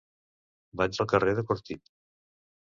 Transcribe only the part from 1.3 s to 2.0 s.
de Cortit.